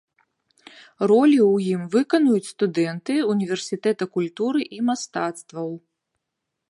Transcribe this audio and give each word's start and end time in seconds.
Ролі 1.11 1.35
ў 1.51 1.53
ім 1.73 1.81
выканаюць 1.95 2.49
студэнты 2.53 3.13
ўніверсітэта 3.33 4.03
культуры 4.17 4.61
і 4.79 4.81
мастацтваў. 4.89 5.69